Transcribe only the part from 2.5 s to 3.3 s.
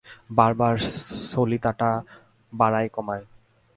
বাড়ায় কমায়।